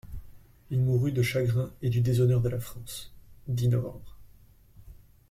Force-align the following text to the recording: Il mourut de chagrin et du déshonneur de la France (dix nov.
Il 0.71 0.79
mourut 0.81 1.11
de 1.11 1.21
chagrin 1.21 1.69
et 1.83 1.89
du 1.91 2.01
déshonneur 2.01 2.41
de 2.41 2.49
la 2.49 2.59
France 2.59 3.13
(dix 3.47 3.67
nov. 3.69 4.01